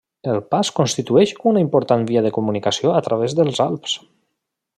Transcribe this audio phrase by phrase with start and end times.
[0.31, 3.99] El pas constitueix una important via de comunicació a través dels Alps.